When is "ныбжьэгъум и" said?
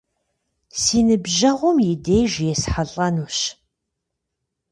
1.07-1.93